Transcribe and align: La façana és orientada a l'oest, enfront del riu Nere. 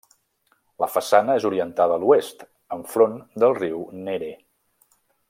La 0.83 0.87
façana 0.93 1.35
és 1.41 1.45
orientada 1.49 1.99
a 1.99 2.03
l'oest, 2.05 2.41
enfront 2.79 3.15
del 3.45 3.57
riu 3.63 3.85
Nere. 4.09 4.35